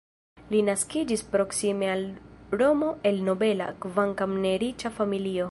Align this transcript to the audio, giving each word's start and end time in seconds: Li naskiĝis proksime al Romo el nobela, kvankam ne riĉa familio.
Li 0.53 0.61
naskiĝis 0.69 1.23
proksime 1.35 1.91
al 1.97 2.01
Romo 2.61 2.91
el 3.11 3.23
nobela, 3.31 3.69
kvankam 3.85 4.37
ne 4.49 4.57
riĉa 4.67 4.95
familio. 5.01 5.39